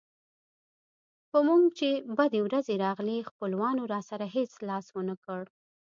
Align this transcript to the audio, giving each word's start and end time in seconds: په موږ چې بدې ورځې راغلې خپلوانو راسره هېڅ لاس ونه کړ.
په 1.31 1.37
موږ 1.47 1.63
چې 1.79 1.89
بدې 2.17 2.39
ورځې 2.47 2.75
راغلې 2.85 3.27
خپلوانو 3.29 3.81
راسره 3.93 4.25
هېڅ 4.35 4.51
لاس 4.67 4.85
ونه 4.95 5.15
کړ. 5.23 5.41